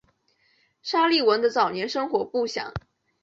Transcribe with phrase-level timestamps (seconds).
[0.81, 2.73] 沙利文的早年生活不详。